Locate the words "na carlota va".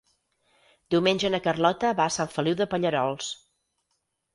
1.35-2.09